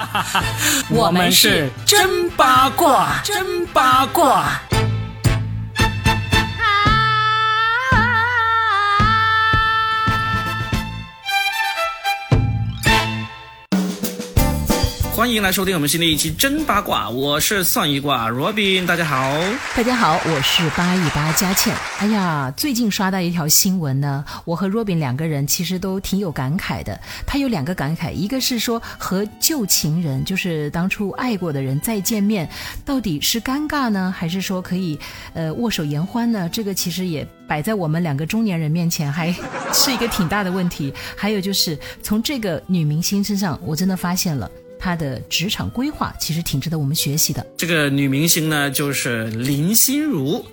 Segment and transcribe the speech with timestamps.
[0.90, 4.71] 我们是真八卦，真八卦。
[15.32, 19.32] 欢迎来收听我们新的一期真八卦，我是算一卦 Robin，大家好，
[19.74, 21.74] 大家好，我是八一八佳倩。
[22.00, 27.00] 哎呀，最近刷到一条新闻呢，我和 Robin 两个人其实都挺有感慨的。
[27.26, 32.46] 他有两个感慨，一个是说和旧情人，就是当初爱过的人再见面，
[32.84, 34.98] 到底是尴尬呢，还是说可以
[35.32, 36.46] 呃握手言欢呢？
[36.52, 39.34] 这个其实也摆在我们两个中年人面前，还
[39.72, 40.92] 是一个挺大的问题。
[41.16, 44.50] 还有就是从这个女明星身上，我真的发现了。
[44.82, 47.46] 她的职场规划其实挺值得我们学习的。
[47.56, 50.44] 这个女明星呢，就是林心如，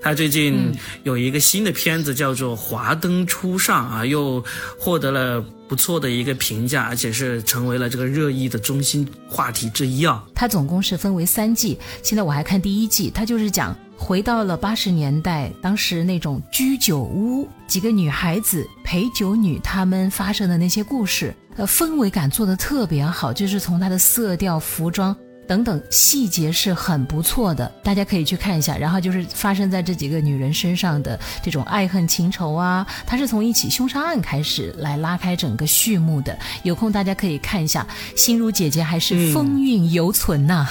[0.00, 4.42] 她最近有一个新的片子叫做《华灯初上》啊，又
[4.78, 10.24] 获得了不错的一个评价，而且是成为了这个热议的中心话题之一啊。
[10.34, 21.34] 它总共是分为三季，现在我还看第一季，它就是讲回到了八十年代，当时那种居酒屋，几个女孩子陪酒女她们发生的那些故事。
[21.56, 25.16] 呃，氛围感做的特别好，就是从它的色调、服装
[25.48, 28.76] 等等细节是很不错的，大家可以去看一下。
[28.76, 36.38] 然后就是发生在这几个女人身上的这种爱恨情仇啊，它是从一起凶杀案开始来拉开整个序幕的。
[36.62, 40.68] 有空大家可以看一下，心如姐姐还是风韵犹存呐。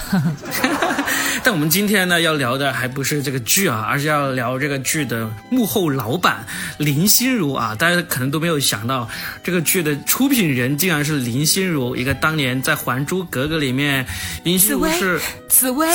[1.44, 6.46] 但我们今天呢要聊的还不是这个剧啊，而是要聊这个剧的幕后老板
[6.78, 7.76] 林心如啊。
[7.76, 9.10] 大家可能都没有想到，
[9.44, 14.06] 这个剧的出品人竟然是林心如，一个当年在《还珠格格》里面，
[14.44, 15.20] 林心如是
[15.50, 15.86] 紫薇。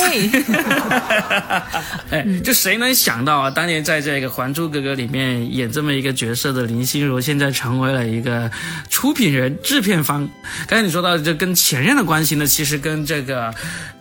[2.11, 3.49] 哎，就谁能想到啊？
[3.49, 8.51] 当年在这个《还珠格格》里面演这么一个角色的林心如，现在成为了一个
[8.87, 10.29] 出品人、制片方。
[10.67, 13.51] 刚才你说到这跟前任的关系呢，其实跟这个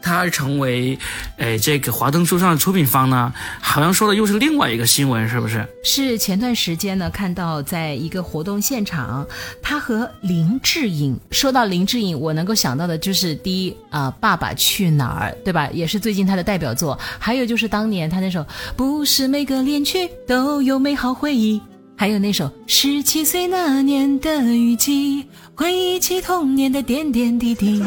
[0.02, 0.98] 他成为。
[1.38, 5.64] 哎，这个华灯初上的出品方呢，好像说的又是另外一个新闻，是不是？
[5.84, 9.24] 是前段时间呢，看到在一个活动现场，
[9.62, 11.16] 他和林志颖。
[11.30, 15.68] 说到林志颖，我能够想到的就是第一啊，《爸爸去哪儿》，对吧？
[15.72, 16.98] 也是最近他的代表作。
[17.18, 18.40] 还有就是当年他那首
[18.76, 21.60] 《不是每个恋曲都有美好回忆》。
[22.00, 25.26] 还有那首十七岁那年的雨季，
[25.56, 27.82] 回忆起童年的点点滴滴，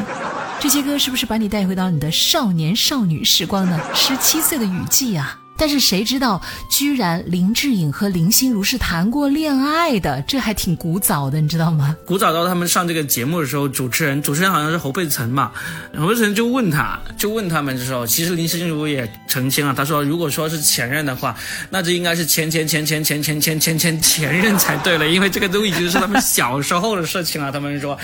[0.60, 3.80] 这些歌是不是把你带回到你的少年少女时光呢？
[3.96, 5.41] 十七岁的雨季啊！
[5.62, 6.42] 但是谁知道，
[6.72, 11.96] 居然林志颖和林心如是谈过恋爱的，这还挺古早的，你知道吗？
[12.04, 15.52] 古早到他们上这个节目的时候，主持人主持人好像是侯佩岑嘛，
[15.96, 21.38] 侯佩岑就问他，就问他们的时候，其实林心如也澄清了，他说如果说是前任的话，
[21.70, 27.52] 那这应该是前前前前前前前前前前任才对了，因为这个都已经是他们小时候的事情了。
[27.52, 27.96] 他们说，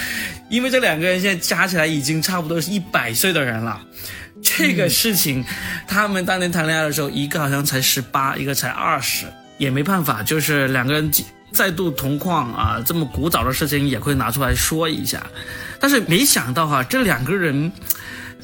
[0.47, 3.81] 因为这两个人现在加起来已经差不多是一百岁的人了。
[4.57, 5.45] 这个事情，
[5.87, 9.27] 他们当年谈恋爱的时候，一个好像才十八，一个才二十，
[9.59, 11.11] 也没办法，就是两个人
[11.51, 15.23] 再度同框啊，这么古早的事情也会拿出来说一下。
[15.79, 17.71] 但是没想到哈，这两个人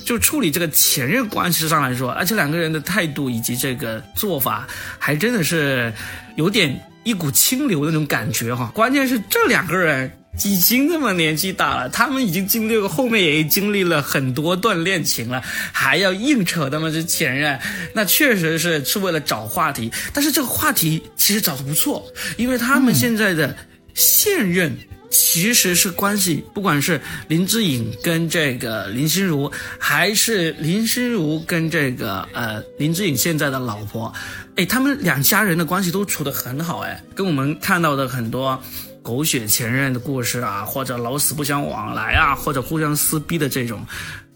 [0.05, 4.67] 就处理这个前任关系上来说，而且两个人的态度以及这个做法，
[4.99, 5.91] 还真的是
[6.35, 8.71] 有点一股清流那种感觉哈。
[8.73, 10.11] 关键是这两个人。
[10.43, 15.39] 已经这么年纪大了，他们已经经历过后面也经历了很多段恋情了，
[15.71, 17.59] 还要硬扯他们是前任，
[17.93, 19.91] 那确实是是为了找话题。
[20.11, 23.55] 但是这个话题其实找的不错，因为他们现在的
[23.93, 24.75] 现任
[25.11, 34.11] 其实是关系，不管是林志颖跟这个林心如，还是林心如跟这个呃林志颖现在的老婆，
[34.55, 38.59] 哎，他们两家人的关系都处得很好，哎，跟我们看到的很多。
[39.03, 43.85] 狗血前任的故事啊，或者老死不相往来啊，或者互相撕逼的这种，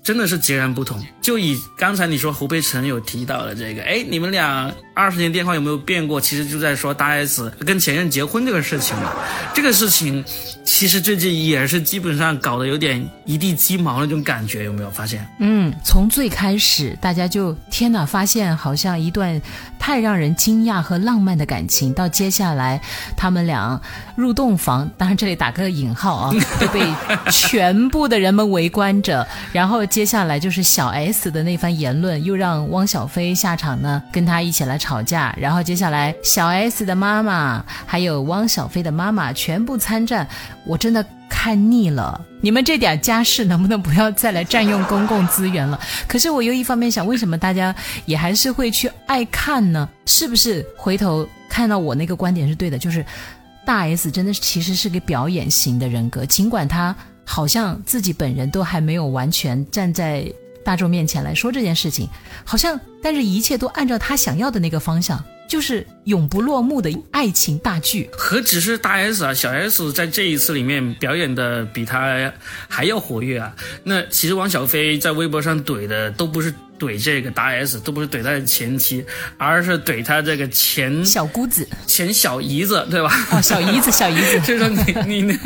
[0.03, 1.01] 真的是截然不同。
[1.21, 6.19] 就以刚才你说侯佩岑有提到的这个，哎，你们俩二十年电话有没有变过？
[6.19, 9.13] 其实就在说大 S 跟前任结婚这个事情嘛。
[9.53, 10.23] 这个事情
[10.65, 15.25] 其实最近也是基本上搞得有点一地鸡毛那种感觉，有没有发现？
[15.39, 19.41] 嗯，从最开始大家就天哪，发现好像一段。
[19.87, 22.81] 太让人惊讶和浪漫的感情，到接下来
[23.15, 23.79] 他们俩
[24.17, 26.85] 入洞房，当然这里打个引号啊， 都被
[27.31, 29.25] 全部的人们围观着。
[29.53, 35.33] 然后接下来就是小 S 的那番言论，又让汪小菲下场呢，跟他一起来吵架。
[35.39, 40.27] 然后接下来小 S 的妈妈还有汪小菲的妈妈全部参战，
[40.65, 41.05] 我真的。
[41.29, 45.79] 看腻了，你们这点家事能不能不要再来占用公共资源了？
[46.07, 47.73] 可是我又一方面想，为什么大家
[48.05, 49.87] 也还是会去爱看呢？
[50.05, 52.77] 是不是回头看到我那个观点是对的？
[52.77, 53.05] 就是
[53.65, 60.31] 大 S 真的其实是个表演型的人格，尽管她好像自己本人都还没有完全站在
[60.63, 62.09] 大众面前来说这件事情，
[62.43, 65.23] 好像但是一切都按照他想要的那个方向。
[65.47, 72.31] 就是永不落幕的爱情大剧，何止是大 S 啊，小 S 在这一次里面表演的比他
[72.67, 73.55] 还要活跃啊。
[73.83, 79.03] 那其实王小飞在微博上怼的都不是怼这个大 S，都不是怼他的前妻，
[79.37, 83.09] 而是怼他这个前小姑子、前小姨子，对吧？
[83.31, 84.69] 哦，小姨子，小姨子， 就是说
[85.05, 85.39] 你你。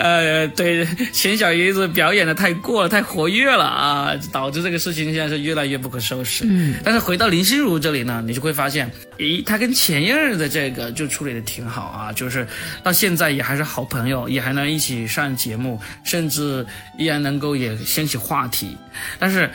[0.00, 6.44] 呃，对，钱小鱼子表演的太过了，太活跃了啊，导致这个事情现在是越来越不可收拾。
[6.48, 12.46] 嗯，但是回到林心如这里呢，你就会发现，咦，她跟前任的这个就处理的挺好啊，就是
[12.82, 16.64] 到现在也还是好朋友，也还能一起上节目，甚至
[16.96, 18.74] 依然能够也掀起话题。
[19.18, 19.50] 但是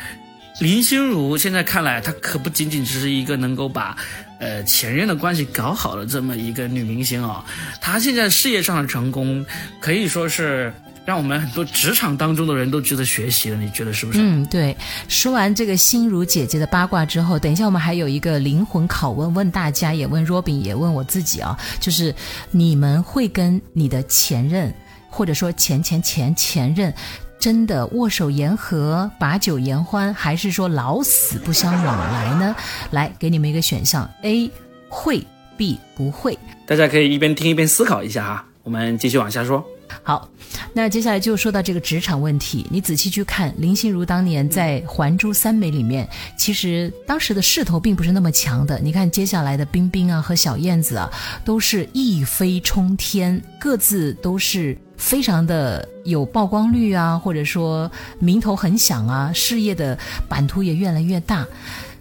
[0.59, 3.95] 林心如现在看来，她可不仅仅只是一个能够把。
[4.37, 7.43] 呃，前任的关系搞好的，这么一个女明星啊，
[7.79, 9.43] 她现在事业上的成功，
[9.79, 10.73] 可以说是
[11.05, 14.19] 让我们很多职场当中的人都值得学习的，你觉得是不是？
[14.21, 14.75] 嗯，对。
[15.07, 22.13] 说完这个心如姐姐的八卦之后，等一下我们还有一个灵魂拷问，问大家，也问 Robin，也问我自己啊，就是
[22.51, 24.71] 你们会跟你的前任，
[25.09, 26.93] 或者说前前前前任。
[27.39, 32.55] 真的握手言和，把酒言欢，还是说老死不相往来呢？
[32.91, 34.49] 来，给你们一个选项：A
[34.89, 35.23] 会
[35.57, 36.37] ，B 不会。
[36.65, 38.45] 大家可以一边听一边思考一下哈。
[38.63, 39.63] 我们继续往下说。
[40.03, 40.29] 好，
[40.73, 42.65] 那接下来就说到这个职场问题。
[42.69, 48.79] 你仔细去看林心如当年在《还珠三美》里面，其实当时的势头并不是那么强的。
[48.79, 51.09] 你看接下来的冰冰啊和小燕子啊，
[51.43, 54.77] 都是一飞冲天，各自都是。
[54.97, 59.99] 非常的有曝光率啊，或者说名头很响啊，事业的
[60.29, 61.45] 版图也越来越大。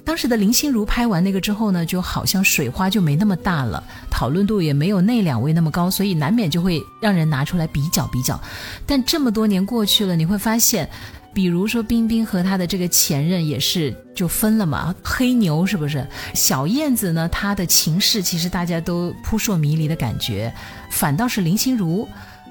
[0.05, 8.39] 当时的林心如拍完那个之后呢，就好像水花就没那么大了，讨论度也没有那两位那么高，所以难免就会让人拿出来比较比较。
[8.87, 10.89] 但这么多年过去了，你会发现，
[11.33, 16.07] 比如说冰冰和她的这个前任也是就分了嘛，黑牛是不是？
[16.35, 20.53] 小燕子呢，她的情势其实大家都扑朔迷离的感觉，
[20.91, 22.07] 反倒是林心如。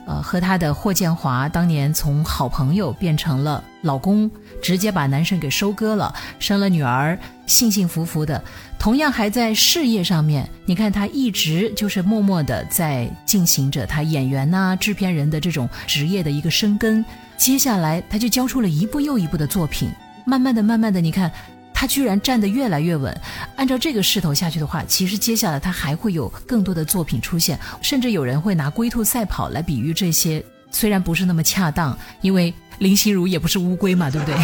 [0.06, 4.30] 呃，和他的霍建华当年从好朋友变成了老公，
[4.62, 8.44] 直接把男生给收割了，生了女儿，幸幸福福的。
[8.78, 17.04] 同样还在事业上面，你看他一直就是默默的在进行着他演员呐、制片人的这种职业的一个深耕。
[17.38, 19.90] 接下来他就交出了一部又一部的作品，
[20.26, 21.32] 慢慢的、慢慢的，你看。
[21.74, 23.14] 他居然站得越来越稳，
[23.56, 34.36] 按照这个势头下去的话，其实接下来他还会有更多的作品出现，甚至有人会拿龟兔赛跑来比喻这些，虽然不是那么恰当，因为林心如也不是乌龟嘛，对不对？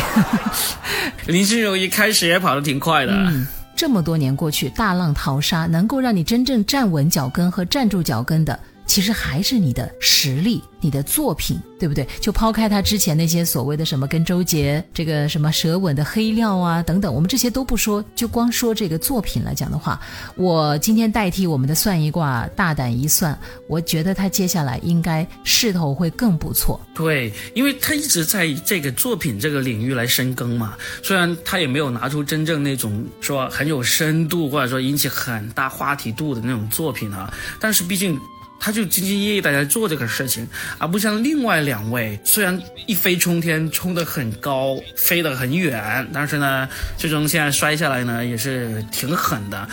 [1.33, 8.59] 林心如一开始也跑得挺快的，嗯，这么多年过去，大浪淘沙，能够让你真正站稳脚跟和站住脚跟的。
[8.89, 12.07] 其实还是你的实力，你的作品，对不对？
[12.19, 20.01] 就抛开他之前那些所谓的什么跟周杰这个什么舌吻的黑料啊等等，我们这些都不说，就光说这个作品来讲的话，
[20.35, 23.37] 我今天代替我们的算一卦，大胆一算，
[23.67, 26.81] 我觉得他接下来应该势头会更不错。
[26.95, 38.19] 对，因为他一直在这个作品这个领域来深耕嘛，虽然他也没有拿出真正那种说很有深度或者说引起很大话题度的那种作品啊，但是毕竟。
[38.59, 40.47] 他就兢兢业业的在做这个事情，
[40.77, 49.67] 而不像另外两位，虽然一飞冲天，冲得很高，飞得很远，但是呢，最终现在摔下来呢，也是挺狠的。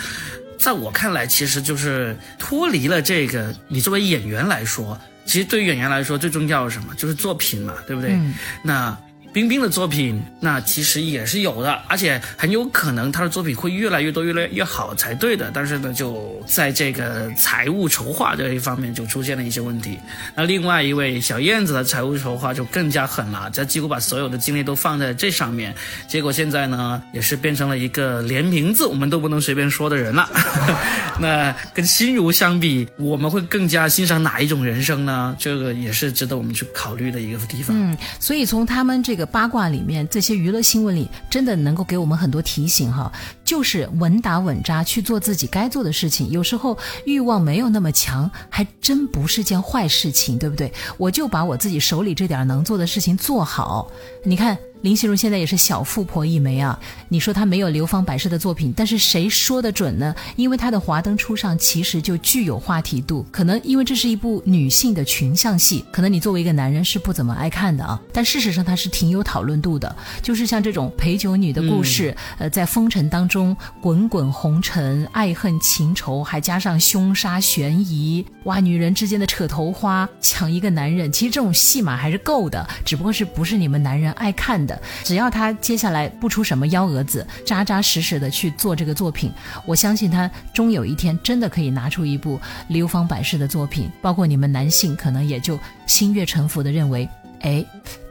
[0.57, 3.53] 在我看来，其实就是脱离了这个。
[3.67, 6.95] 你作为演员来说，其实对于演员来说，最重要的什么？
[6.95, 8.17] 就是作品嘛，对不对？
[8.63, 8.97] 那。
[9.37, 15.51] 冰冰的作品，那其实也是有的，而且很有可能他的作品会越来越多、越来越好才对的。
[15.53, 19.99] 但是呢，就在这个财务筹划这一方面就出现了一些问题。
[20.35, 25.71] 那另外一位小燕子的财务筹划就更加狠了，这几乎把所有的精力都放在这上面，
[26.07, 30.27] 结果现在呢，也是变成了一个连名字我们都不能随便说的人了。
[31.21, 35.35] 那跟心如相比，我们会更加欣赏哪一种人生呢？
[35.37, 37.77] 这个也是值得我们去考虑的一个地方。
[37.79, 39.26] 嗯，所以从他们这个。
[39.31, 43.11] 八卦里面这些娱乐新闻里，真的能够给我们很多提醒哈，
[43.47, 46.29] 就是稳打稳扎去做自己该做的事情。
[46.29, 50.71] 有时候欲望没有那么强，还真不是件坏事情，对不对？
[50.97, 53.89] 我就把我自己手里这点能做的事情做好。
[54.25, 54.57] 你看。
[54.83, 56.79] 林心如现在也是小富婆一枚啊！
[57.09, 60.15] 你说她没有流芳百世的作品，但是谁说的准呢？
[60.35, 67.99] 因为她的华灯初上其实就具有话题度，可能因为这是一部女性的群像戏，可能你作为一个男人是不怎么爱看的啊。
[68.13, 73.36] 但事实上它是挺有讨论度的，就是像这种陪酒女的故事，呃，在风尘当中。
[73.37, 84.81] 中滚滚红尘、爱恨情仇，还加上凶杀悬疑，哇，女人之间的扯头花、抢一个男人，其实这种戏码还是够的，只不过是不是你们男人爱看的。
[85.03, 89.31] 只要他接下来不出什么幺蛾子，扎扎实实的去做这个作品，
[89.67, 92.39] 我相信他终有一天真的可以拿出一部
[92.69, 97.07] 流芳百世的作品，包括你们男性可能也就心悦诚服的认为，
[97.41, 97.63] 哎。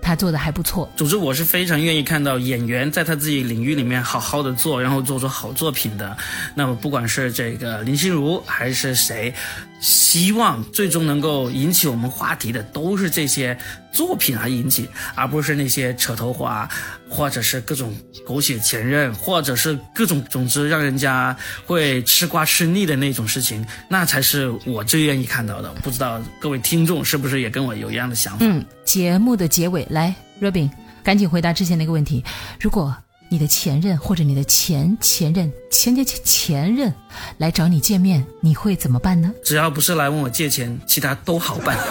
[0.06, 0.88] 他做的还不错。
[0.96, 6.16] 总之，我是非常愿意看到演员在他自己领域里面好好的做，然后做出好作品的。
[6.54, 9.34] 那么，不管是这个林心如还是谁，
[9.80, 13.56] 希望最终能够引起我们话题的都是这些
[13.92, 16.68] 作品而引起，而不是那些扯头花，
[17.08, 17.94] 或者是各种
[18.26, 25.70] 狗血前任，或者是各种总之让人家会吃瓜吃腻的那种事情，那才是我最愿意看到的。
[25.82, 28.38] 不知道各位听众是不是也跟我有一样的想法？
[28.40, 29.86] 嗯，节目的结尾。
[29.90, 30.70] 来，Robin，
[31.04, 32.24] 赶紧回答之前那个问题。
[32.58, 32.96] 如果
[33.28, 36.92] 你的前任或者你的前前任、前前前前任
[37.38, 39.32] 来找你见面，你会怎么办呢？
[39.44, 41.76] 只要不是来问我借钱，其他都好办。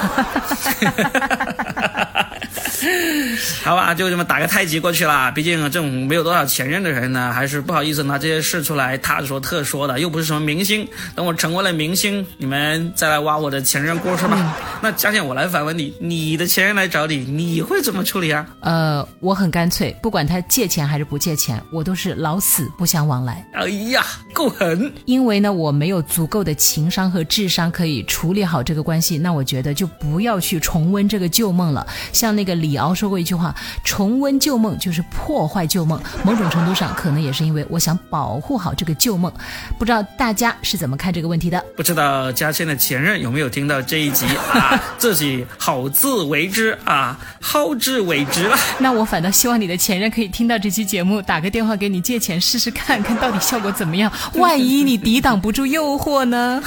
[3.63, 5.31] 好吧，就这么打个太极过去啦。
[5.31, 10.87] 毕竟这种没有多少前任的人呢，还是不好意思拿这些事出来他说特说的，又不是什么明星。
[11.15, 14.55] 等我成为了明星，你们再来挖我的前任故事吧。
[14.81, 18.45] 那佳倩，我来反问你，你的前任来找你，你会怎么处理啊？
[18.59, 23.47] 呃，我很干脆，不管他借钱还是不借钱，我都是老死不相往来。
[23.53, 24.03] 哎呀，
[24.33, 24.91] 够狠！
[25.05, 31.87] 因为呢，我没有足够的情商和智商可以处理好这个关系，那我觉得就不要去重温这个旧梦了。
[32.11, 33.55] 像那个李敖说过一句话
[33.85, 39.31] ：“重温旧梦就是破坏旧梦。”某种程度上，可能也是因为我想保护好这个旧梦。
[39.79, 41.63] 不知道大家是怎么看这个问题的？
[41.77, 44.81] 不知道嘉倩的前任有没有听到这一集啊？
[44.97, 48.57] 自己好自为之啊，好自为之了。
[48.79, 54.11] 那我反倒希望你的前任可以听到这期节目，打个电话给你借钱试试看看到底效果怎么样。
[54.35, 56.61] 万一你抵挡不住诱惑呢？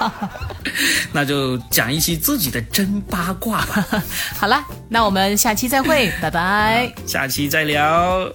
[1.12, 3.86] 那就讲一期自己的真八卦吧。
[4.38, 6.92] 好了，那我们下期再会，拜拜。
[7.06, 8.30] 下期再聊。